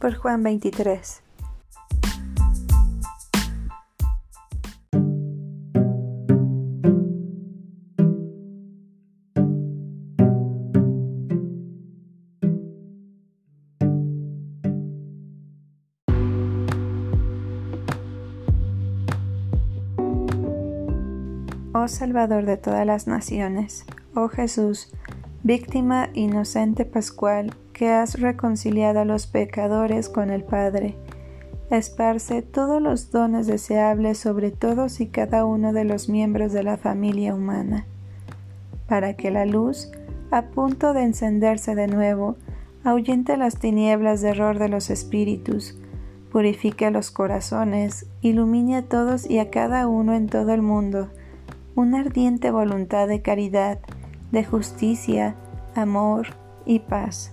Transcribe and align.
por 0.00 0.14
Juan 0.14 0.42
23. 0.42 1.22
Oh 21.72 21.88
Salvador 21.88 22.46
de 22.46 22.56
todas 22.56 22.84
las 22.84 23.06
naciones, 23.06 23.86
oh 24.14 24.28
Jesús, 24.28 24.92
víctima 25.42 26.10
inocente 26.14 26.84
pascual 26.84 27.54
que 27.80 27.88
has 27.88 28.20
reconciliado 28.20 29.00
a 29.00 29.04
los 29.06 29.26
pecadores 29.26 30.10
con 30.10 30.28
el 30.28 30.44
Padre. 30.44 30.96
Esparce 31.70 32.42
todos 32.42 32.82
los 32.82 33.10
dones 33.10 33.46
deseables 33.46 34.18
sobre 34.18 34.50
todos 34.50 35.00
y 35.00 35.06
cada 35.06 35.46
uno 35.46 35.72
de 35.72 35.84
los 35.84 36.10
miembros 36.10 36.52
de 36.52 36.62
la 36.62 36.76
familia 36.76 37.34
humana, 37.34 37.86
para 38.86 39.14
que 39.14 39.30
la 39.30 39.46
luz, 39.46 39.90
a 40.30 40.42
punto 40.42 40.92
de 40.92 41.04
encenderse 41.04 41.74
de 41.74 41.86
nuevo, 41.86 42.36
ahuyente 42.84 43.38
las 43.38 43.56
tinieblas 43.56 44.20
de 44.20 44.28
error 44.28 44.58
de 44.58 44.68
los 44.68 44.90
espíritus, 44.90 45.74
purifique 46.30 46.90
los 46.90 47.10
corazones, 47.10 48.04
ilumine 48.20 48.76
a 48.76 48.82
todos 48.82 49.24
y 49.24 49.38
a 49.38 49.48
cada 49.48 49.88
uno 49.88 50.12
en 50.12 50.26
todo 50.26 50.52
el 50.52 50.60
mundo, 50.60 51.08
una 51.76 52.00
ardiente 52.00 52.50
voluntad 52.50 53.08
de 53.08 53.22
caridad, 53.22 53.78
de 54.32 54.44
justicia, 54.44 55.34
amor 55.74 56.26
y 56.66 56.80
paz. 56.80 57.32